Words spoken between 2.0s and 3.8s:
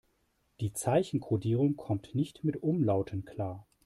nicht mit Umlauten klar.